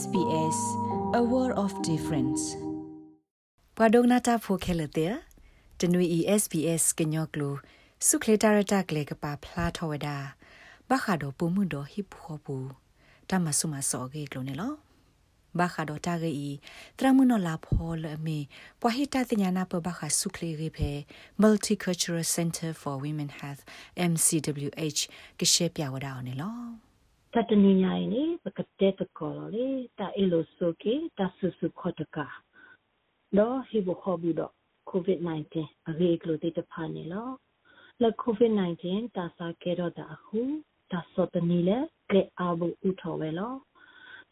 [0.00, 0.58] SBS
[1.20, 2.42] A World of Difference
[3.76, 5.14] ပဒုံနာတာဖိုခဲလတဲ့
[5.80, 6.06] တနွေ
[6.40, 7.50] SBS ကညောကလူ
[8.06, 10.16] စုခလေတာရတာကလေကပါဖလာထောဝဒါ
[10.88, 12.56] ဘခါဒိုပုံမှုဒိုဟိဖောပူ
[13.30, 14.74] တမဆုမစောကေကလိုနေလော
[15.58, 16.50] ဘာခါဒိုတာဂီ
[16.98, 18.38] တရမနလာဖောလအမီ
[18.80, 20.90] ပွာဟိတာတညာနာပဘာခါဆုခလေရေဖေ
[21.42, 23.62] Multicultural Center for Women Health
[24.10, 25.00] MCWH
[25.38, 26.91] ကရှေပြဝဒါအောင်နေလော
[27.34, 29.66] တတနိညာယနေပကတဲ့တကောလေ
[29.98, 32.18] တာအလိုဆိုကေတာဆုစုခတ်တက
[33.36, 34.52] တော့ဟိဘခဘူးတော့
[34.90, 35.54] COVID-19
[35.88, 37.28] အရေကလိုတိတဖာနေလော
[38.02, 38.84] လ COVID-19
[39.16, 40.40] တာစာကေတော့တာအခု
[40.92, 41.78] တာစောတနီလေ
[42.10, 43.54] ကေအဘူဥထောဝဲလော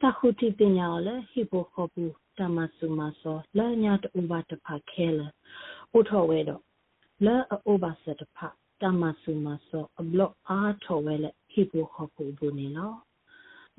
[0.00, 5.26] တာခုတိပညာလေဟိဘခဘူးတမဆုမစောလာညာတူဘာတဖာခဲလေ
[5.96, 6.62] ဥထောဝဲတော့
[7.26, 8.48] လာအိုဘာစတဖာ
[8.80, 12.94] တမဆုမစောအဘလော့အားထောဝဲလေ ဟိပိုခေါ်ဖို့ဘူးနေလော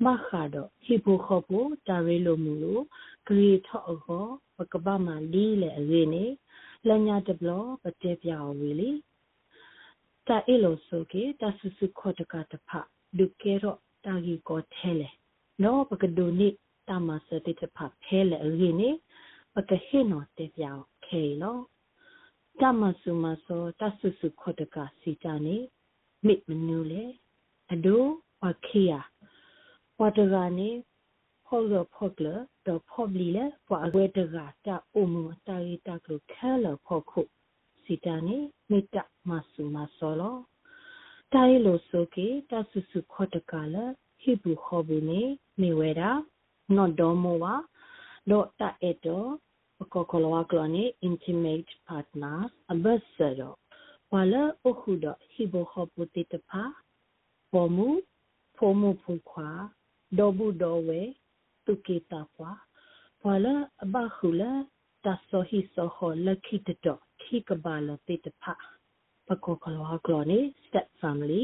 [0.04, 2.82] မခါတော့ဟိပိုခေါ်ဖို့တာရဲလိုမူလို့
[3.26, 4.26] ဂရီထော့အော
[4.56, 6.24] ပကပမလီလေအရေးနေ
[6.88, 7.50] လညာတဘလ
[7.82, 8.90] ပတဲပြဝေလီ
[10.28, 12.70] တာအလိုဆိုကေတာဆုစုခေါ်တကတဖ
[13.18, 15.08] ဒုကေရောတာဂီကိုထဲလေ
[15.62, 16.48] နောပကဒုနိ
[16.88, 18.90] တာမစတိတဖဖဲလေအရေးနေ
[19.54, 20.64] ပကဟေနောတဲပြ
[21.06, 21.58] ခဲလော
[22.60, 25.56] တမဆုမစောတဆုစုခေါ်တကစီတာနေ
[26.26, 27.04] မိမနူလေ
[27.72, 28.02] အဒို
[28.42, 29.00] ဝခိယာ
[30.00, 30.70] ဝတဂာနေ
[31.46, 32.26] ဖောလဖောကလ
[32.66, 37.20] တော့ဖောဘလီလေပွာအဝဲတကတာအုံမတာရီတာကလခဲလဖောခု
[37.82, 38.38] စီတန်နေ
[38.70, 38.96] မိတ
[39.28, 40.36] မဆူမဆောလော
[41.32, 43.76] တိုင်လိုဆိုကေတဆူဆူခောတကလ
[44.20, 45.22] ဟိဘူခောဘူးနေ
[45.60, 46.10] မေဝဲတာ
[46.76, 47.54] နော့ဒေါ်မောဝါ
[48.30, 49.24] လောတာအတော
[49.92, 52.84] ကောကလောကလနေ intimate partners အဘ
[53.14, 53.54] ဆရော
[54.12, 56.62] ဝါလာအခုဒဟိဘူခောပူတိတဖာ
[57.52, 57.88] ပေါ်မူ
[58.56, 59.50] ဖိုမူဖူခွာ
[60.18, 61.00] ဒေါ်ဘူးဒေါ်ဝဲ
[61.66, 62.52] တုကေတာပွာ
[63.20, 64.52] ဘွာလာအဘခုလာ
[65.04, 68.44] တဆောဟိဆောဟလခိတတော့ခိကဘာလတေတဖ
[69.26, 71.42] ပကောကလောကလောနေ step family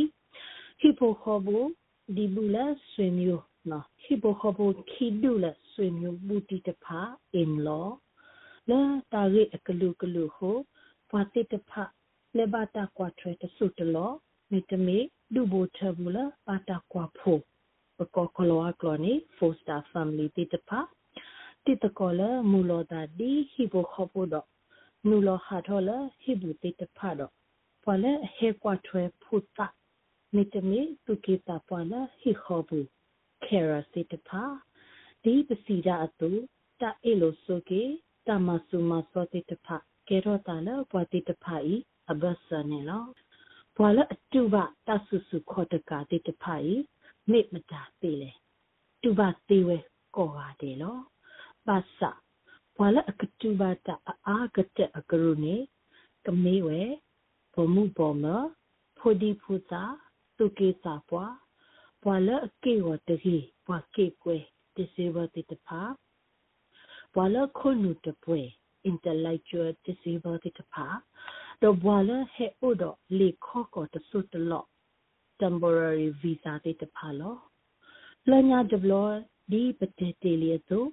[0.81, 1.57] ဟိပိုခောဘူ
[2.17, 6.87] ဒီဘူးလာဆွေမျိုးနော်ဟိပိုခောဘူခိဒူလာဆွေမျိုးဘူတီတဖ
[7.41, 7.89] in law
[8.71, 8.81] လာ
[9.13, 10.57] တာရိအကလူကလူဟို
[11.11, 11.71] ဘွာတေတဖ
[12.37, 14.13] လေဘာတာကွာထရတဆုတလော
[14.51, 14.99] မေတမေ
[15.35, 17.39] ဒူဘိုထဘူလာပါတာကွာဖို
[17.99, 20.81] ပကောကလောကလောနေဖိုစတာဖမ်လီတိတဖာ
[21.65, 24.35] တိတကောလမူလောတာဒီဟိဘခပိုဒ
[25.09, 25.91] နူလောဟာထောလ
[26.21, 27.33] ဟိဘူတိတဖာတော့
[27.83, 29.67] ပွာလေဟေကွာထွဲဖုတာ
[30.35, 32.87] မေတမေတုကေတာပွာလာဟိခောဘူး
[33.45, 34.43] ကေရာစိတဖာ
[35.23, 36.31] ဒီပစီဒအတူ
[36.81, 37.83] တာအေလိုဆိုကေ
[38.27, 39.77] တာမဆုမစောတိတဖာ
[40.09, 41.75] ကေရောတာလပွာတိတဖာဤ
[42.11, 43.05] အဘဆနေလော
[43.81, 46.75] ဘွာလအတူပါတဆုစုခောတကာတိတဖိုင်
[47.31, 48.31] မေမတာသေးလေ
[49.03, 49.79] တူပါသေးဝဲ
[50.17, 50.99] ကောပါတယ်လော
[51.67, 52.01] ပါစ
[52.77, 53.89] ဘွာလအကတူပါတ
[54.27, 55.57] အာကတက်အကရုနေ
[56.27, 56.81] ကမေးဝဲ
[57.55, 58.27] ဘမှုပေါ်မ
[58.99, 59.85] ဖိုဒီဖူတာ
[60.39, 61.35] တုကေစာပွား
[62.03, 64.37] ဘွာလအကေဝတကြီးဘွာကေကွဲ
[64.77, 65.81] တစေဝတိတဖာ
[67.15, 68.41] ဘွာလခုနုတပွဲ
[68.91, 70.87] intellectual disability တဖာ
[71.63, 74.67] တော့ဘွာလဟဲ့ဥတော့လေခော့ကောတဆုတလော့
[75.41, 77.37] temporary visa တေတဖာလော
[78.31, 78.93] လညာဒဘလ
[79.53, 80.85] ဒီပတေတေလီတို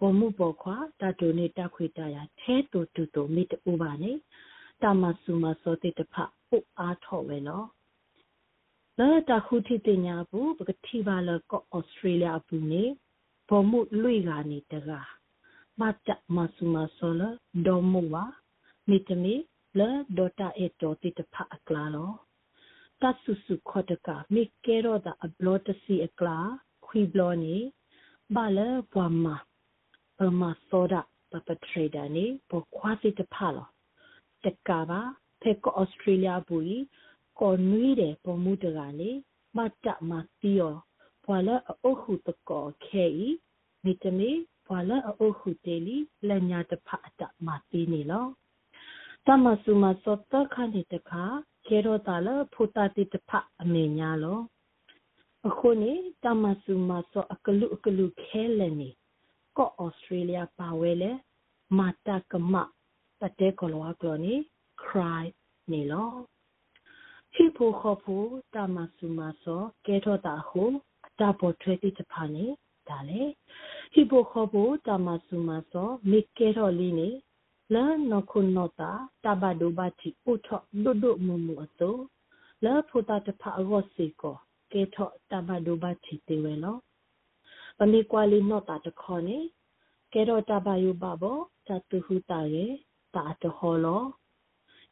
[0.00, 4.12] ဘမှုပေါ်ခွာတတုနေတခွေတရထဲတူတူတူမိတူပါနေ
[4.82, 6.14] တမဆုမစောတေတဖ
[6.48, 7.64] ပုအားထော့ဝဲလော
[8.98, 12.84] လာတခုတိတညာဘူးပကတိပါလကောဩစတြေးလျဘူးနေ
[13.48, 15.08] ဘမှုလွေကနေတကား
[15.80, 17.22] မတ်မဆုမစောလ
[17.66, 18.24] ဒေါ်မူဝါ
[18.88, 19.34] မိတမီ
[19.80, 22.12] လာဒေါတာအတောတိတဖအကလာလော
[23.02, 26.38] တဆုစုခောတကမိကဲတော့တာအဘလောတစီအကလာ
[26.86, 27.56] ခွီဘလောနေ
[28.34, 29.26] ဘာလဲဘွာမ
[30.18, 30.94] ပမသောဒ
[31.30, 33.68] ပပထရေဒါနေပေါ်ခွာစီတဖလော
[34.44, 35.00] တကပါ
[35.40, 36.82] ဖေကောဩစတြေးလျဘူး
[37.40, 39.10] ကောနွေးတယ်ပေါ်မှုတကနေ
[39.56, 40.74] မတမတီယော
[41.24, 43.28] ဘွာလဲအခုတကောခဲဤ
[43.84, 44.30] မိတမီ
[44.66, 45.96] ဘွာလဲအခုတေလီ
[46.28, 48.26] လညာတဖအတမတီနေလော
[49.26, 51.24] တမဆုမစောတခဏတခါ
[51.66, 53.30] ကေရောတာလဖူတာတိတဖ
[53.62, 54.40] အမေညာလော
[55.48, 55.92] အခုနေ
[56.24, 58.90] တမဆုမစောအကလူအကလူခဲလဲနေ
[59.56, 61.10] ကောဩစတြေးလျပါဝဲလေ
[61.78, 62.54] မာတာကမ
[63.20, 64.34] တတဲကလောကလောနေ
[64.82, 65.24] cry
[65.70, 66.10] နေလော
[67.34, 68.24] ဟိဖိုခဖို
[68.54, 70.62] တမဆုမစောကေထောတာဟု
[71.18, 72.46] တပေါ်ထွေးတိတဖာနေ
[72.88, 73.22] ဒါလေ
[73.92, 77.08] ဟိဖိုခဖိုတမဆုမစောမိကေထောလီနေ
[77.74, 78.90] လာနခုနောတာ
[79.24, 80.48] တဘဒိုဘတိဥထ
[80.84, 81.96] ဒုဒုမမူအတော
[82.64, 84.36] လာဖုတာတဖအရောစီကို
[84.72, 84.96] ကေထ
[85.30, 86.76] တဘဒိုဘတိတေဝဲလော
[87.78, 89.38] ပမေကွာလီနော့တာတခေါနေ
[90.12, 92.72] ကဲတော့တဘယုဘဘောတတူဟုတာရဲ့
[93.14, 94.02] တာတဟောလော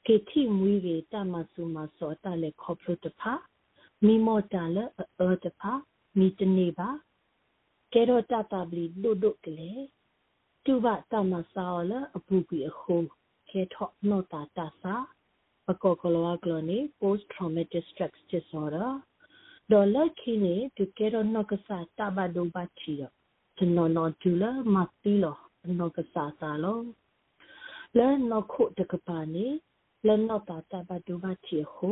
[0.07, 3.33] ကေတိမွေးကေတမဆူမစောတလေခေါပလုတဖာ
[4.05, 4.79] မိမောတလ
[5.19, 5.73] အောတဖာ
[6.19, 6.89] မိတနေပါ
[7.93, 9.73] ကဲတော့တတပလီဒုဒုကလေ
[10.65, 12.97] တူဘတမဆောလအပူကွေအခု
[13.51, 14.95] ကေထော့နောတာတဆာ
[15.67, 18.91] ပကောကလောကလနေ post traumatic stress disorder
[19.71, 23.13] ဒေါ်လာခင်းနေတူကေတော့နော့ကစားတဘဒုဘချီရော
[23.57, 25.37] ကျွန်တော်နော်ဒူလာမတီလော
[25.79, 26.79] နော့ကစားစားလော
[27.99, 29.47] လဲနော်ခုတကပါနေ
[30.07, 31.89] လဲနော်တာတဘဒုဘချီဟု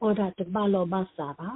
[0.00, 1.50] အော်ဒါတဘလောဘာစာပါ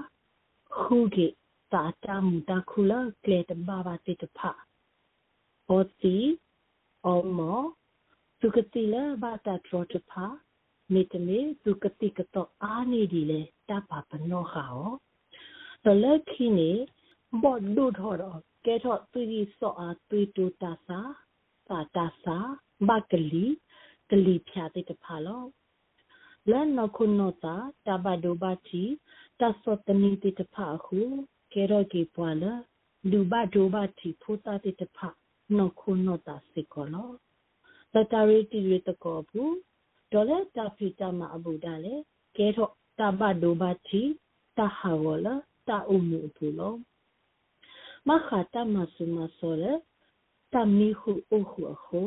[0.76, 1.26] ခုကေ
[1.73, 2.93] တာတာမူတာခုလ
[3.25, 4.50] ကလေတဘာဘာတိတဖာ
[5.69, 5.82] အော
[7.00, 7.61] တီအောမော
[8.41, 10.25] သူကတိလဘာတာထရတဖာ
[10.93, 14.93] မေတမေသူကတိကတော့အာနေဒီလေတပါပနောခါော
[15.85, 16.70] တလက်ခိနေ
[17.43, 21.00] ဘော့ဒုထော်တော့ကဲထော့သူကြီးစောအားသွေးတူတာစာ
[21.69, 22.37] တာတာစာ
[22.88, 23.47] ဘကလီ
[24.11, 25.44] ကလီဖြာတဲ့တဖာလော
[26.50, 27.56] လန်နခုနောတာ
[27.87, 28.82] တဘဒိုဘာချီ
[29.41, 29.88] တဆောတ
[35.50, 37.11] နီတဲ့တဖာခုကဲတော့ကေပွာလာဒူဘဒိုဘာချီဖိုတာတဲ့တဖာနခုနောတာစေကောလော
[37.93, 39.55] တတရီတီရတကောဘူး
[40.12, 41.94] ဒေါ်လာတာဖီတာမအဘူဒါလေ
[42.37, 44.02] ကဲတော့တဘဒိုဘာချီ
[44.56, 45.35] တဟာဝလာ
[45.69, 46.75] တာအုံမူဘူးလော
[48.08, 49.73] မခတာမဆုမဆောလေ
[50.52, 52.02] တမီခုအခုအခု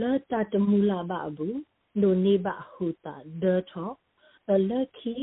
[0.00, 1.56] လာတာတမူလာဘအဘူး
[2.02, 3.90] ဒိုနေဘဟုတာဒေထော
[4.52, 5.14] အလခီ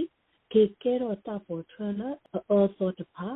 [0.52, 2.10] ကေကေရောတာပေါ်ထရလာ
[2.50, 3.30] အောသောတဖာ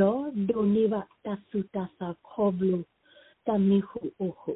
[0.00, 0.94] ဒေါ်ဒိုနေဘ
[1.24, 2.78] တဆုတဆာခေါဘလူ
[3.46, 4.52] တမီခုအခု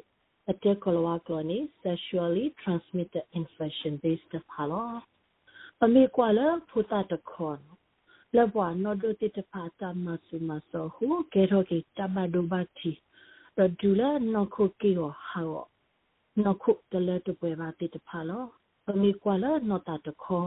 [0.49, 4.93] အတက်ကလဝကလနေ sexually transmitted infection based ဖာလော
[5.83, 6.39] အမေကွာလ
[6.69, 7.59] ဖူတာတခွန်
[8.35, 12.91] လဘွာနောဒိုတိတဖာတမဆုမဆောဟုကေရောကေတဘဒိုဘတီ
[13.57, 15.65] ရဒူလာနောခုကေရောဟာော
[16.43, 18.45] နောခုတလဲတပွဲပါတိတဖာလော
[18.89, 20.45] အမေကွာလနောတာတခော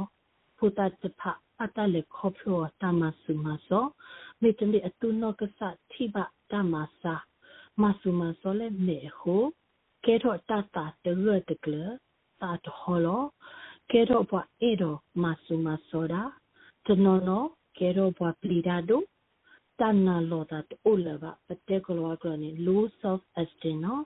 [0.56, 1.30] ဖူတာတဖာ
[1.62, 3.84] အတလေခောဖလောတမဆုမဆော
[4.40, 5.58] မေတမီအတုနောကဆ
[5.90, 6.16] တိဘ
[6.50, 7.14] တမစာ
[7.82, 9.36] မဆုမဆောလေမေဟု
[10.04, 11.74] ကေရောတတာတရတကလ
[12.40, 13.22] တာတဟောလော
[13.90, 16.22] ကေရောဘွာအေရောမဆုမဆောဒါ
[16.86, 17.42] တနောနော
[17.78, 19.02] ကေရောဘွာပလီဒါဒို
[19.78, 24.04] တန်နာလောတာအိုလဘပတေကလောကရနေ low self esteem နော်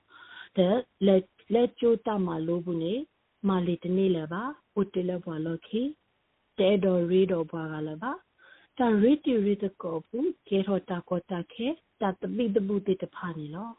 [0.56, 0.76] တဲ့
[1.06, 1.22] လက်
[1.54, 2.94] လက်ကျိုးတမလို့ဘူးနေ
[3.48, 4.42] မာလီတနေလပါ
[4.80, 5.82] ဥတလဘွာလောခီ
[6.58, 8.12] တဲတော်ရီတော်ဘွာကလည်းပါ
[8.78, 11.68] တန်ရီတီရီတကောဘူးကေရောတာကောတာခဲ
[12.00, 13.70] တတပိတဘူးတေတဖာနေလော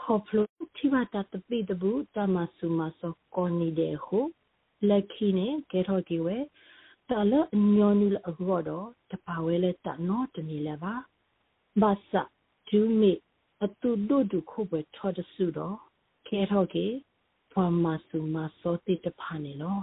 [0.00, 4.18] ခေါဖလို့ထိပါတတပိတဘူးတမဆုမဆောကောနီတဲ့ဟု
[4.88, 6.38] လက်ခီနေကေရောကီဝဲ
[7.08, 7.32] တလ
[7.76, 10.94] ညောနူလအကောတော့တပါဝဲလဲတနော်တနေလဲပါ
[11.80, 12.22] ဘာသာ
[12.68, 13.12] ဒူမီ
[13.64, 15.76] အတူဒုဒုခုပဲထော်တဆူတော့
[16.26, 16.86] ခဲထော်ကေ
[17.52, 19.78] ဖွာမဆူမစောတိတဖာနေလော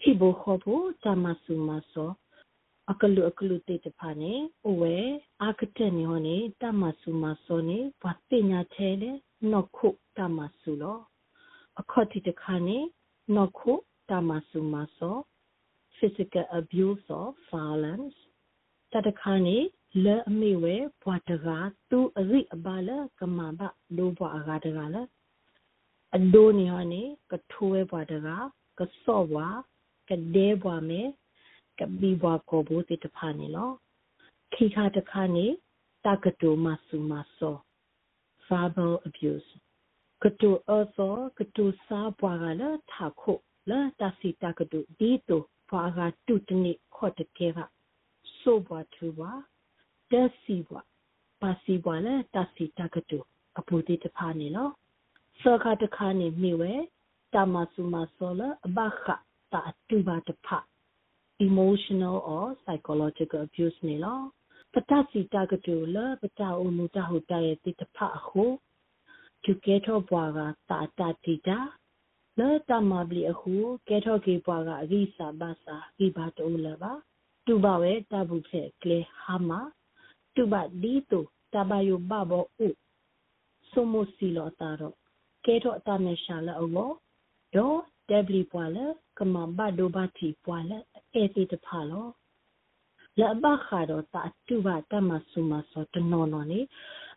[0.00, 2.28] ဟိဘခောဖို့တမဆူမစောအကလူအကလူတေတဖာနေအိုဝဲအာကတက်နေဟောနေတမဆူ
[7.22, 9.10] မစောနေဘာပညာထဲလေ
[9.50, 10.98] နော့ခုတမဆူလော
[11.80, 12.78] အခော့တိတခါနေ
[13.34, 13.72] နော့ခု
[14.10, 15.16] တမဆူမစော
[15.96, 18.16] physical abuse or violence
[18.92, 19.56] တတခါနေ
[20.04, 22.90] လဲအမိဝဲဘွာတကားသူအရိအပါလ
[23.20, 23.60] ကမဘ
[23.96, 25.02] ဒိုဘွာအကားတကားလဲ
[26.16, 28.44] အဒိုနေဟနေကထိုးဝဲဘွာတကား
[28.78, 29.48] ကစော့ဘွာ
[30.08, 31.02] ကဒဲဘွာမဲ
[31.80, 33.70] ကဘီဘွာကိုဘူတိတဖာနေလော
[34.54, 35.46] ခိခါတခါနေ
[36.04, 37.56] တကတိုမဆူမဆော
[38.46, 39.50] verbal abuse
[40.22, 43.32] ကတိုအသောကတိုစာဘွာကလည်းထာခု
[43.70, 47.58] လာတစီတကတိုဒီတိုဘွာကတုတနိခော့တကဲက
[48.38, 49.32] ဆိုဘွာသူဘွာ
[50.10, 50.82] တက်စီဘွာ
[51.40, 53.18] ပါစီဘွာလဲတစီတကတု
[53.58, 54.68] အပူတိတဖာနေလော
[55.40, 56.72] စောခတခါနေမိဝဲ
[57.34, 59.04] တမဆုမဆောလအဘခ
[59.52, 60.48] တာတူပါတဖ
[61.46, 64.20] emotional or psychological abuse နေလော
[64.72, 68.44] ပတစီတကတုလပတအုံမူတဟုတရဲ့တိတဖအခု
[69.44, 70.38] သူကဲထောဘွာက
[70.70, 71.58] တာတာတိတာ
[72.38, 73.54] လဲတမဘလီအခု
[73.88, 76.92] ကဲထောကေဘွာကအရိစာဘာစာဤဘာတိုလပါ
[77.46, 79.50] တူပါဝဲတဘူးဖက်ကလေဟာမ
[80.34, 81.20] တူပါဒီတူ
[81.52, 82.68] တဘယဘဘောဥ
[83.70, 84.94] ဆိုမိုစီလောတာတော့
[85.44, 86.68] ကဲထောအတမေရှာလအော
[87.54, 88.78] ဒေါ်ဒဘလီပွာလ
[89.18, 90.72] ကမဘဒိုဘာတီပွာလ
[91.14, 92.06] အေတီတဖာလော
[93.20, 96.60] လဘခါတော့တာတူပါတမဆူမဆောတနော်နော်နေ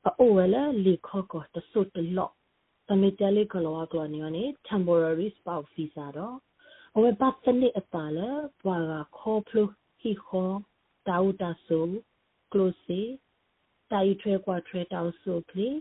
[0.06, 2.34] အိုဝဲလလီခောကောတဆုတလော့
[2.88, 6.38] တမေတလေးကလောကလောနေနေ temporary spouse visa တော့
[6.96, 8.20] အဝဲပတ်စနိအတာလ
[8.64, 9.70] ဘွာကခေါ်ဖလို့
[10.00, 10.56] ဟီခေါ်
[11.08, 11.80] တာဝတာဆူ
[12.54, 13.02] ကလိုစီ
[13.92, 15.78] တတိုင်ထွဲကွာထွဲတောက်ဆိုကလေး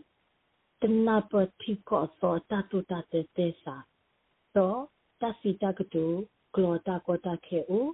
[0.83, 3.77] တနာပတိကောသောတတုတတဲ့တဲ့စာ
[4.57, 4.81] တော့
[5.21, 6.05] တစီတကတူ
[6.55, 7.87] ဂလောတာကောတာခဲအို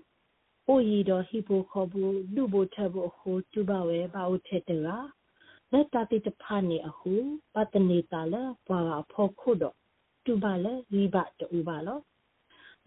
[0.69, 4.99] အိုရီတော့ဟိပိုခေါ်ဘူးလူဘထဘဟိုတူပါဝဲဘာဦးထက်တရာ
[5.73, 7.13] လက်တတိတဖာနေအခု
[7.55, 9.77] ပတနေတာလဲဘွာအဖို့ခုတော့
[10.25, 11.99] တူပါလဲရီဘတူပါလော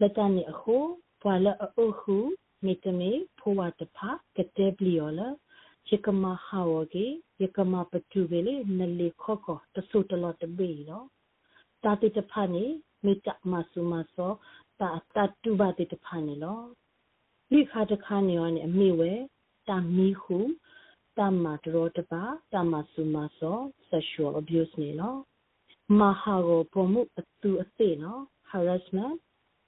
[0.00, 0.76] လက်တနေအခု
[1.22, 2.16] ဘွာလဲအခု
[2.64, 5.28] မေတမေဖိုးဝတဖာကတဲ့ပလီယောလဲ
[5.90, 7.06] ယကမဟာဝကေ
[7.42, 11.06] ယကမပတူပဲလေနလေခော့ခော့တဆုတလောတဘေနော်
[11.82, 12.64] တာတိတဖာနေ
[13.04, 14.32] မေတ္တမဆုမသော
[14.80, 16.60] တာတတူပါတိတဖာနေလော
[17.52, 19.12] လိခါတခါနေရောနေအမိဝဲ
[19.68, 20.38] တာမီဟု
[21.18, 23.58] တာမတရောတပါတာမဆုမသော
[23.90, 25.14] sexual abuse နေလော
[25.98, 29.14] မဟာကိုပုံမှုအတူအသိနော် harassment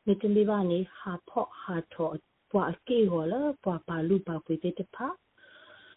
[0.06, 2.10] မိတလီပါနေဟာဖော့ဟာထော
[2.50, 5.08] ပွားကေဟောလပွားပါလူပါပွေတဲ့တဖာ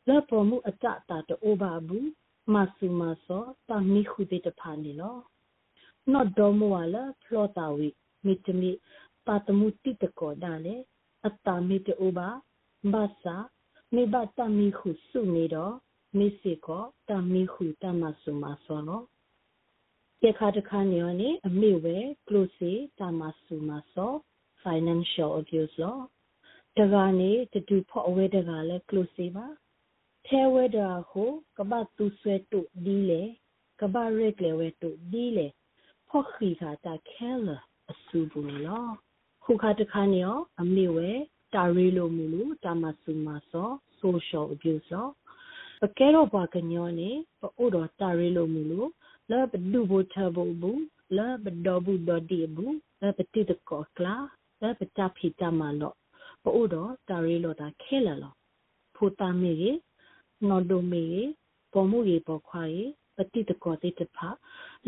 [0.07, 2.07] လက်ပေါ်မှုအတတာတိုးပါဘူး
[2.53, 5.17] မဆူမစောတာမီခုတဲ့တဖာနေလော
[6.11, 7.89] နော့ဒေါ်မဝလာဖလောတာဝီ
[8.25, 8.33] မိ
[11.23, 12.29] တမီပါတမှုတိတကောဒါလေအတာမီတိုးပါ
[12.91, 13.37] ဘာသာ
[13.93, 15.73] မိဘတမီခုစုနေတော့
[16.17, 19.01] မိစေကောတမီခုတမဆူမစောလော
[20.23, 21.97] ရခါတခါနေရနေအမေဝဲ
[22.27, 24.13] close တမဆူမစော
[24.63, 25.97] financial abuse လော
[26.77, 29.47] တကနေတူဖို့အဝဲတကလည်း close ပါ
[30.25, 33.23] ထဲဝဲတာကိုကပတ်သူဆွဲတုဒီလေ
[33.81, 35.47] ကပတ်ရက်လေဝဲတုဒီလေ
[36.07, 37.47] ဖော့ခီခါတာခဲလ
[37.91, 38.87] အဆူဘူးလော
[39.49, 41.09] ခုခါတခါနေရောအမေဝဲ
[41.53, 43.69] တာရီလိုမူလူတာမဆူမဆော
[44.01, 45.07] social abuse လော
[45.81, 48.81] ပကဲတော့ဘာကညောနေပို့တော့တာရီလိုမူလူ
[49.31, 50.83] လာဘဒူဘထဘဘူး
[51.17, 54.15] လာဘဒဘူးဒဒီဘူးလာပတိတကောကလာ
[54.61, 55.93] လာပတာဖီတမလော
[56.43, 58.33] ပို့တော့တာရီလိုတာခဲလာလော
[58.95, 59.53] ဖူတာမီ
[60.47, 61.05] နော်ဒိုမေ
[61.73, 62.83] ပေါ်မှုရေပေါ်ခွာရေ
[63.15, 64.17] ပတိတကောတိတဖ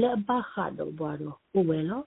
[0.01, 2.01] လက်ဘခါတော့ဘွားတော့ဥဝဲလော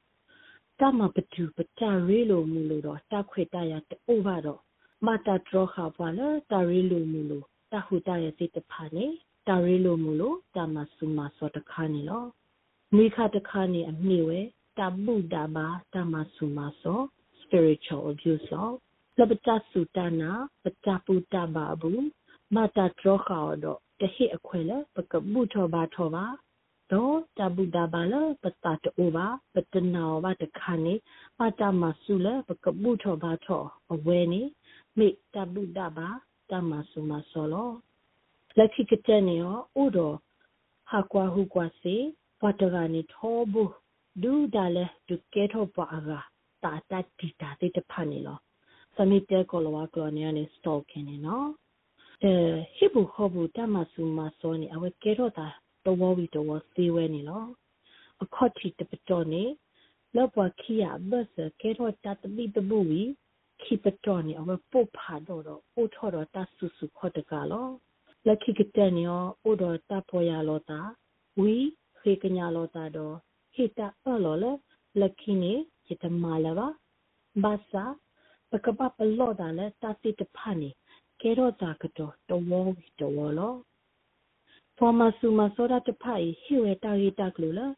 [0.81, 4.61] တမပတူပတရီလိုမူလို့တော့တခွေတရတိုးပါတော့
[5.07, 9.07] မတာထရခါပွားလဲတရီလိုမူလို့တဟုတရစိတဖာနေ
[9.49, 12.25] တရီလိုမူလို့တမဆုမစောတခါနေလော
[12.97, 14.41] မိခတခါနေအမိဝဲ
[14.79, 17.01] တပုဒ္ဒဘာတမဆုမစော
[17.41, 18.71] spiritual abuse လော
[19.19, 20.31] လပတစုတနာ
[20.63, 22.05] ပတပုတ္တဘာဘူး
[22.55, 26.25] မတာထရခါတော့တဟိအခွဲလဲပကပုထောဘာထောဘာ
[26.93, 30.95] တော့တပုဒဘာလပတတိုဘာပတနာဝတခါနေ
[31.39, 34.43] ပတမဆုလဲပကပုထောဘာထောအဝဲနေ
[34.99, 36.09] မိတပုဒဘာ
[36.51, 37.71] တမဆုမဆောလော
[38.57, 40.17] လက်ခိကတဲ့နေရောဥတော်
[40.91, 41.97] ဟာကွာဟုကွာစေ
[42.43, 43.73] ဝတကနေထောဘူး
[44.23, 46.21] ဒူဒါလဲဒုကေထောပါအရာ
[46.63, 48.39] တာတတိတာတိတဖာနေလော
[48.97, 51.49] စမိတဲကောလဝကလောနေနေစတောက်ခင်နေနော်
[52.23, 52.33] အဲ
[52.77, 55.49] ဟိဘူခောဘူတမဆူမစောနေအဝဲကဲတော့တာ
[55.85, 57.45] တော်ဝီတော်သေးဝဲနေလော
[58.23, 59.45] အခေါတ်တီတပတော်နေ
[60.17, 63.03] လောပွားခီယာဘတ်စကဲတော့တတပိတဘူဝီ
[63.63, 67.69] ခိပတော်နေအဝဲပုတ်ဖာတော့တော့အိုထော်တော့တဆူဆူခေါ်တကလော
[68.27, 70.81] လက်ခိကတဲ့နေရောအိုတော့တပေါ်ရလောတာ
[71.41, 71.57] ဝီ
[71.99, 73.15] ခေကညာလောတာတော့
[73.55, 74.53] ဟိတာအော်လောလေ
[75.01, 75.53] လက်ခိနေ
[75.89, 76.69] ရတမလာပါ
[77.43, 77.85] ဘာသာ
[78.51, 80.71] ပကပပလောတာလေတတိတဖာနေ
[81.21, 82.67] ကဲတော့တာကတော့တဝော
[83.01, 83.55] တဝောလော
[84.79, 87.73] ဖော်မဆူမစောဒတဖိုင်ဟိဝဲတာရီတကလို့လား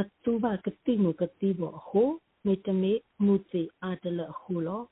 [0.00, 2.08] အတူပါကတိမကတိဘောဟို
[2.46, 2.92] မေတမေ
[3.24, 4.82] မူစီအာတလဟိုလော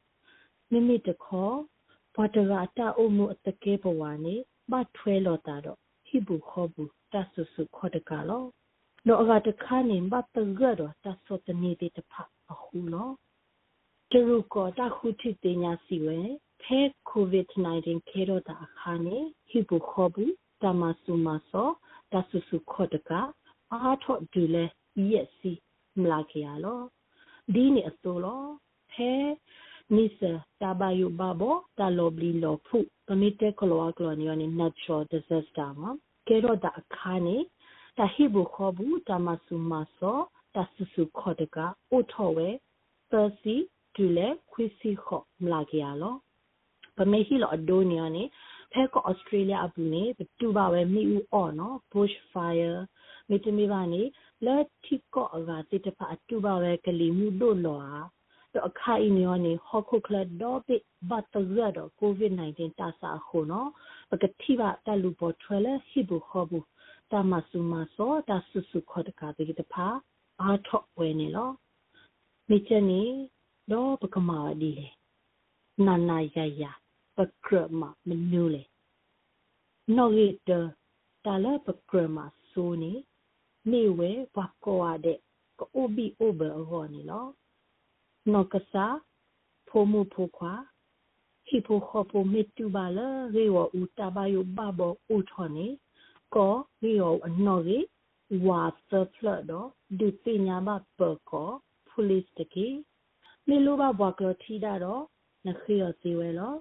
[0.71, 1.57] မိမိတခေါ်
[2.15, 4.35] ဘာတရာတာအုံမအတကဲဘဝနေ
[4.71, 8.43] ဘတ်ထွဲလောတာတော့ဟိဘူးခေါ်ဘူးတဆူဆူခေါ်တကလော
[9.07, 12.13] လောအကတခါနေဘတ်တရတော့တဆောတနေတဲ့တဖ
[12.53, 13.09] အခုလော
[14.11, 16.19] တရုကောတခုတိတင်ညာစီဝဲ
[16.63, 19.17] ဖဲ covid-19 ခဲတော့တာအခါနေ
[19.49, 20.33] ဟိဘူခေါ်ဘူး
[20.65, 21.69] တမဆူမဆော
[22.13, 23.11] တဆူဆူခေါ်တက
[23.73, 24.65] အားထော့ဒူလဲ
[25.11, 25.53] ရက်စီ
[26.01, 26.81] မလာခရလော
[27.55, 28.43] ဒီနေအစိုးလော
[28.93, 29.13] ဖဲ
[29.95, 30.21] နိစ
[30.61, 35.91] တာဘယုဘဘောတလောဘလီလောဖုပမိတဲကလောကလောနီယနီ natural disaster မှာ
[36.27, 37.37] ခဲတော့တာအခါနေ
[37.99, 40.19] တဟိဘူခေါ်ဘူးတမဆူမဆော
[40.55, 41.57] တဆူဆူခေါ်တက
[41.91, 42.49] အိုထော်ဝဲ
[43.11, 43.55] ပစီ
[43.95, 46.15] ဒူလဲခွီစီခေါ်မလာခရလော
[46.97, 48.23] ပမေဟီလောအဒိုနီယနီ
[48.75, 50.03] ဖဲကဩစတြေးလျအပူနေ
[50.41, 52.79] တူပါပဲမိဦးအော်နော် bush fire
[53.29, 54.03] မိတမိပါနေ
[54.45, 57.81] လက်ထိကောအကတိတဖအတူပါပဲကလေးမှုတို့လော
[58.53, 60.77] တော့အခါအင်းယောနေဟောခုခလတော့ပိ
[61.09, 63.71] ဘတ်တရတော့ covid 19 တာစာခုနော်
[64.11, 66.67] ပကတိပါတလူပေါ်ထွဲလဲဟိဘူခောဘူး
[67.11, 69.75] တာမဆုမစောတာဆုဆုခောတကာတိတဖ
[70.41, 71.51] အားထော့ဝဲနေလော
[72.49, 73.03] မိချနေ
[73.73, 74.89] တော့ပကမာဒီလေ
[75.87, 76.65] နာနာရရ
[77.17, 78.63] ပကရမမနူလေ
[79.97, 80.51] နော်ရတ
[81.25, 82.19] တာလပကရမ
[82.51, 82.93] ဆိုနေ
[83.71, 85.19] နေဝဲဘကောရတဲ့
[85.59, 87.27] ကိုဘီအိုဘအရောနေလော
[88.33, 88.97] နောကစား
[89.69, 90.55] ဖိုမှုဖိုခွာ
[91.47, 92.99] ဟိဖိုခေါ်ဖိုမစ်တူပါလ
[93.37, 94.81] ရေဝဦးတဘယဘဘ
[95.15, 95.67] ဦးထော်နေ
[96.35, 96.55] ကော
[96.85, 97.79] ရေဝအနော်ရေ
[98.47, 99.69] ဝါသဖလတော့
[99.99, 100.69] ဒုတိညာဘ
[100.99, 101.51] ပကော
[101.89, 102.69] ဖူလစ်တကီ
[103.49, 105.03] နေလိုဘဘကလထီတာတော့
[105.47, 106.55] နခိရစီဝဲလော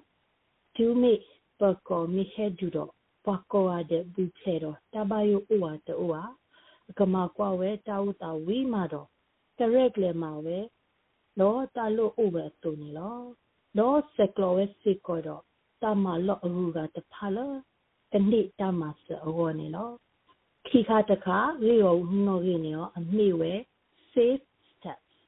[0.76, 1.12] ဒူမိ
[1.60, 2.90] ပကောမိဟဲဒူတော့
[3.24, 6.22] ဘကောရတဲ့ဘူးချေတော့တဘယဦးဝတူဝါ
[6.98, 9.08] ကမာကွာဝဲတာဝတာဝီမာတော့
[9.58, 10.58] တရက်လေမာဝဲ
[11.38, 13.18] လောတာလို့ဥပဲတူနေလော
[13.78, 15.42] လောစကလောဝဲစီကောတော့
[15.82, 17.38] တာမလောအရူကတဖာလ
[18.12, 19.90] တနေ့တာမစအောနေလော
[20.66, 23.52] ခိခါတခါရေရောနော်ရင်းရောအမိဝဲ
[24.12, 24.44] safe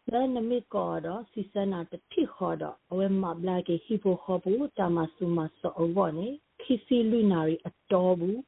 [0.07, 6.29] steps လဲနမိကောတော့စီစနာတတိခေါ်တော့အဝဲမဘလာကေဟီပိုခေါ်ဘူးတာမဆူမဆောအောနေ
[6.63, 8.41] ခိစီလူနာရီအတော်ဘူး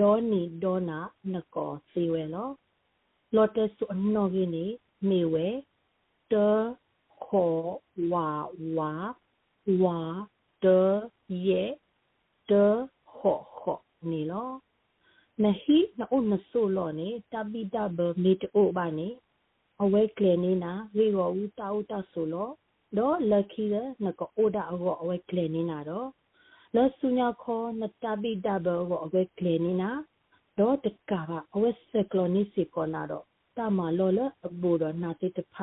[0.00, 0.98] ဒေါ်နီဒေါ်နာ
[1.32, 2.48] နကောစီဝဲလော
[3.34, 4.66] လော်တက်ဆူအနော်ရင်းနေ
[5.08, 5.48] မေဝဲ
[6.32, 6.34] တ
[7.24, 7.62] ခေါ်
[8.12, 8.28] ဝါ
[8.76, 8.92] ဝါ
[9.82, 9.98] ဝါ
[10.64, 10.66] တ
[11.46, 11.62] ယေ
[12.50, 12.52] တ
[13.14, 14.50] ခေါ်ခေါ်နေလော
[15.42, 19.08] နဟိနအုနဆိုလောနေတပိတဘမေတအိုဘာနေ
[19.82, 22.48] အဝဲကလနေနာရေရောဦးတာဦးတာဆိုလော
[22.96, 26.08] တော့လက်ကီရနကအိုဒါအရောအဝဲကလနေနာတော့
[26.76, 29.90] လဆုညာခေါ်နတပိတဘရောအဝဲကလနေနာ
[30.58, 33.24] တော့တကာကအဝဲဆက်ကလနီစီကောနာတော့
[33.56, 35.54] တာမလောလအဘူတော့နာတိတဖ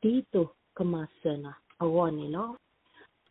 [0.00, 0.46] ဒီတို
[0.78, 1.52] ကမဆနာ
[1.82, 2.50] အဝနေလော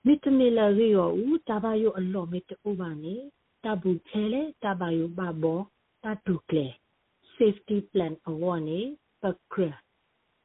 [0.06, 3.16] မိတမီလာရီယောဦးတဘာယောအလောမီတူဘာနေ
[3.64, 5.60] တဘူချဲလေတဘာယောဘဘော
[6.04, 6.68] တတုကလေ
[7.36, 8.80] safety plan အဝနေ
[9.22, 9.24] ပ
[9.54, 9.72] ကရ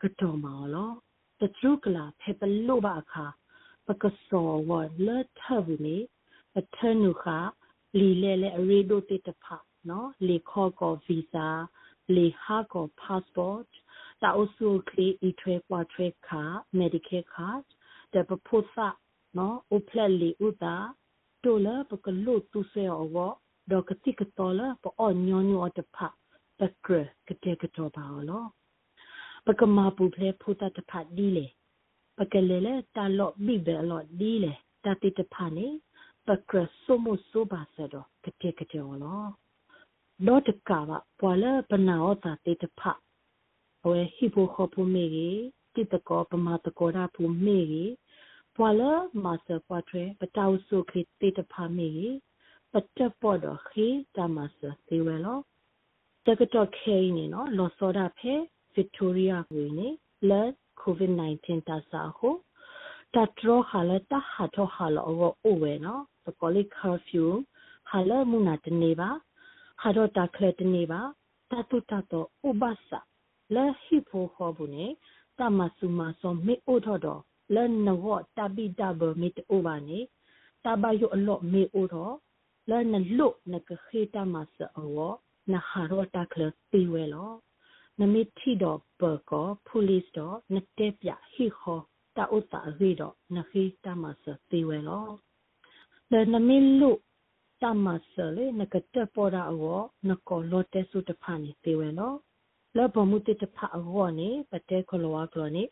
[0.03, 0.93] ကတော်မောလော
[1.41, 3.27] တထုကလာဖေပလို့ပါခါ
[3.87, 4.71] ပကစောဝ
[5.07, 5.09] လ
[5.41, 5.99] ထဘူးနေ
[6.59, 7.25] အထနုခ
[7.99, 9.45] လီလေလေအရီဒိုတေတဖ
[9.89, 11.49] နော်လေခေါ်ကောဗီဇာ
[12.17, 13.69] လေဟာကော passport
[14.23, 16.43] တာအဆူခလီအထွေပွားထွေခါ
[16.79, 17.67] medicare card
[18.13, 18.89] တပဖို့စာ
[19.39, 20.77] နော်ဥဖလက်လီဥတာ
[21.45, 23.31] တိုလာပကလုတူဆေအော
[23.71, 25.97] ဒေါကတိကတော်လာပအောညောညောတဖ
[26.59, 28.45] ပကရကတဲ့ကတော့ပါလော
[29.47, 31.47] ပကမာပူဖလေဖူတာတဖဒီလေ
[32.19, 34.53] ပကလေလေတာလော့ဘိဘဲလော့ဒီလေ
[34.85, 35.67] တာတိတဖနေ
[36.27, 39.25] ပကရဆိုမဆိုပါစတော့ကတဲ့ကတော့လော
[40.27, 42.81] တော့တကပါပွာလာပနာောတာတိတဖ
[43.85, 45.43] အဝဲဟိဖိုခေါ်ဖူမေကြီး
[45.75, 47.93] တိတကောပမာတကောရာဖူမေကြီး
[48.57, 48.93] ပွာလာ
[49.25, 51.91] မာစပွားထွဲပတောက်ဆုခေတေတဖာမေ
[52.73, 55.39] ပတက်ပေါ်တော့ခေတမစသေးဝဲလော
[56.27, 58.35] တကတော့ခဲနေနော်လောစောဒဖဲ
[58.77, 59.89] ဗစ်တိုးရီယာဝင်းနေ
[60.31, 62.29] လက်ကိုဗစ် -19 တဆာဟု
[63.15, 65.05] တထရခလာတဟာထောဟာလော
[65.45, 67.25] အိုဝဲနော်ပကောလီကာဖျူ
[67.89, 69.11] ဟာလမူနာတနေပါ
[69.81, 71.01] ဟာတော့တခလက်တနေပါ
[71.51, 72.91] တတုတတော့ဥပစ
[73.55, 74.87] လက်ဟိဖိုခေါ်ဘူးနေ
[75.39, 77.21] တမဆုမစောမေအိုထော်တော့
[77.55, 79.99] လန်နဝတပိတဘမီတအိုဘာနေ
[80.65, 82.15] တဘယအလောမေအိုတော့
[82.71, 82.73] လ
[87.99, 91.81] န်နလုနကခေတမဆအောနဟာရောတကလတီဝဲလောနမီတီတော့ပကောပူလစ်တော့နတက်ပြဟီခော
[92.17, 95.09] တာဥတာရီတော့နခေတမဆတီဝဲလော
[96.11, 96.93] လနမီလု
[97.63, 102.15] တမဆလေနကတက်ပေါ်တာအောနကောလောတဲစုတဖာနေတီဝဲလော
[102.77, 105.65] လဘမှုတတဖာအောနေပတဲခလောဝါကလောနေ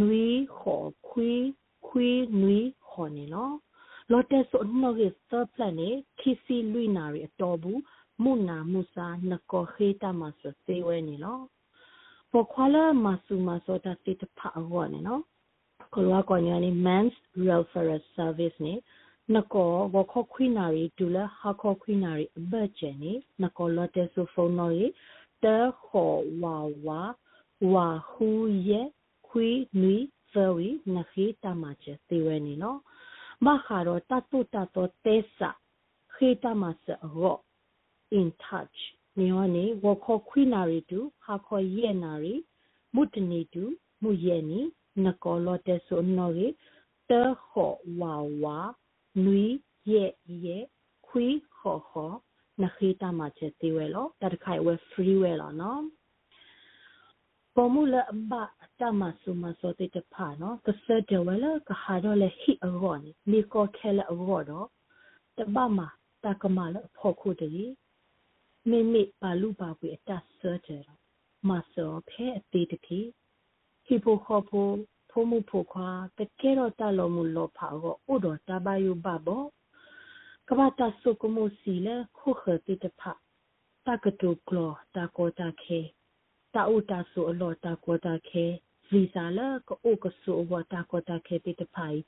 [0.00, 0.26] နွေ
[0.58, 1.46] ခေါ်ခွေး
[1.86, 2.58] ခွေးနွေ
[2.88, 3.56] ခေါ်နေနော်
[4.10, 5.88] လော်တက်ဆိုနော်ရဲ့သပလနေ
[6.20, 7.80] ခီစီလွိနာရီအတော်ဘူး
[8.22, 11.42] မုနာမူစာနကောခေတမဆစေဝဲနေနော်
[12.32, 15.22] ပခွာလာမဆူမစောတတိတဖအဝနေနော်
[15.94, 17.16] ကလောကောညာနေ man's
[17.46, 18.74] welfare service နေ
[19.34, 24.86] နကောဝခခွိနာရီဒူလဟာခခွိနာရီအဘတ်ချန်နီနကောလတဲဆိုဖုန်းနော်ရီ
[25.44, 27.00] တဲခေါ်ဝါဝါ
[27.72, 28.28] ဝါဟူ
[28.68, 28.88] ရဲ့
[29.28, 29.48] ခွိ
[29.80, 29.96] နွီ
[30.30, 32.78] ဖဝီနခိတမချေသေဝဲနီနော်
[33.44, 35.50] မခါတော့တတုတတောတဲဆာ
[36.12, 37.36] ခေတမစရော
[38.18, 38.78] in touch
[39.18, 42.34] မြောနေဝခခွိနာရီတူဟာခေါ်ရဲ့နာရီ
[42.94, 43.64] မုတနီတူ
[44.02, 44.60] မူရဲ့နီ
[45.04, 46.48] နကောလတဲဆိုနော်ရီ
[47.08, 47.18] te
[47.48, 48.74] ho wa wa
[49.14, 50.56] nui ye ye
[51.06, 52.06] khui ho ho
[52.58, 55.72] na khita ma che ti we lo ta khai we free we lo no
[57.54, 57.94] ပေါ်မူလ
[58.30, 58.32] ဘ
[58.80, 64.68] တမဆုမစောတေတဖာနော်ကစတဲ့ဝဲလကဟာတော့လေဟိအရောနေလီကိုခဲလအရောတော့
[65.36, 65.78] တဘမ
[66.24, 67.72] တကမလဖို့ခုတည်း
[68.70, 70.84] မိမိပါလူပါပွေအတဆဲတဲ့
[71.48, 73.00] မစောဖဲအသေးတတိ
[73.86, 74.72] ဟိပိုခေါ်ဖို့
[75.10, 79.44] ဖိုးမှုဖို့ခွာတကယ်တော့တလောမှုလောဖာကိုဥတော်တဘယုဘဘော
[80.48, 83.02] ကဘာတဆုကမှုစီလေခုခတိတဖ
[83.86, 85.80] တကတူကလောတကောတခဲ
[86.54, 88.46] တာဥတာဆူအလောတာကောတာခဲ
[88.90, 92.00] ဗီဇာလကအိုကဆူဝတာကောတာခဲတိတဖိုင်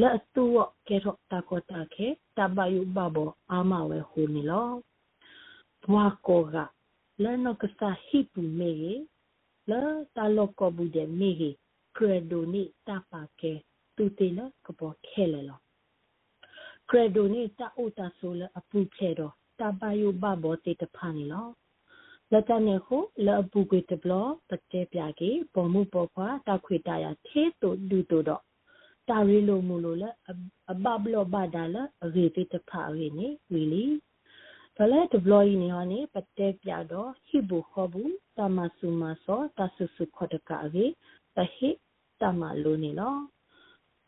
[0.00, 0.56] လဲအတူဝ
[0.88, 2.06] ကဲတော့တာကောတာခဲ
[2.36, 4.70] တဘယုဘဘောအာမဝဲဟူနီလော
[5.84, 6.56] ဘွာကောက
[7.22, 8.72] လဲနကစာဟိပူမေ
[9.70, 9.80] လဲ
[10.16, 11.30] တာလောကဘူတဲ့မေ
[11.96, 13.52] ကရဒိုနီတာပါခဲ
[13.96, 15.58] တူတေလကပေါ်ခဲလေလော
[16.90, 21.46] ကရဒိုနီတာဥတာဆူလအပူဖလေတော့တဘယုဘဘောတိတဖာနီလော
[22.34, 24.12] လတနေခုလအပူကွေတဘလ
[24.48, 28.42] ပတဲပြကေပေါ်မှုပေါ်ခွာတောက်ခွေတရသေးတူဒူတူတော့
[29.08, 30.04] တာရီလိုမူလိုလ
[30.70, 33.84] အဘဘလဘဒါလအရေတိတဖာရီနေဝီလီ
[34.76, 40.86] ဘလဲတဘလီနေဟောနေပတဲပြတော့ဟိဘူခောဘူးတမဆုမဆောတဆုစုခောတကာရီ
[41.36, 41.70] တဟိ
[42.20, 43.16] တမလိုနေလော